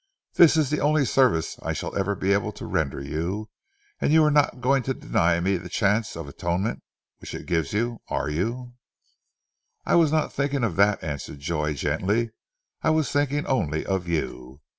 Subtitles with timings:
[0.33, 3.49] This is the only service I shall ever be able to render you,
[3.99, 6.81] and you are not going to deny me the chance of atonement
[7.19, 7.75] which it gives,
[8.07, 8.73] are you?"
[9.85, 12.31] "I was not thinking of that!" answered Joy gently.
[12.81, 14.61] "I was thinking only of you."